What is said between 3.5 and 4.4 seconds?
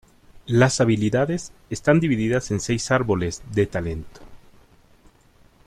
de talento.